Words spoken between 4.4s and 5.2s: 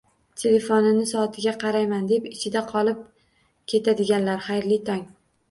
xayrli tong!